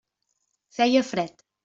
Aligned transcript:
Feia 0.77 1.03
fred. 1.11 1.45